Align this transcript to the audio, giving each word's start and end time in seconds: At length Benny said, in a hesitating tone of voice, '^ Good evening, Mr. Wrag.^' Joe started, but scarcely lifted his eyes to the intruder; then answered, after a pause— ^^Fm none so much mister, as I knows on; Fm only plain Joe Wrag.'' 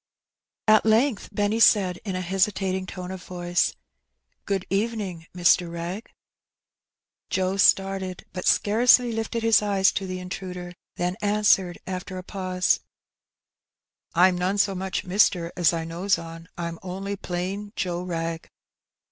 At 0.67 0.83
length 0.83 1.29
Benny 1.31 1.59
said, 1.59 1.97
in 2.03 2.15
a 2.15 2.21
hesitating 2.21 2.87
tone 2.87 3.11
of 3.11 3.21
voice, 3.23 3.69
'^ 3.71 3.75
Good 4.45 4.65
evening, 4.71 5.27
Mr. 5.37 5.71
Wrag.^' 5.71 6.07
Joe 7.29 7.55
started, 7.57 8.25
but 8.33 8.47
scarcely 8.47 9.11
lifted 9.11 9.43
his 9.43 9.61
eyes 9.61 9.91
to 9.91 10.07
the 10.07 10.17
intruder; 10.19 10.73
then 10.95 11.17
answered, 11.21 11.77
after 11.85 12.17
a 12.17 12.23
pause— 12.23 12.79
^^Fm 14.15 14.39
none 14.39 14.57
so 14.57 14.73
much 14.73 15.03
mister, 15.05 15.51
as 15.55 15.71
I 15.71 15.85
knows 15.85 16.17
on; 16.17 16.49
Fm 16.57 16.79
only 16.81 17.15
plain 17.15 17.71
Joe 17.75 18.01
Wrag.'' 18.01 18.49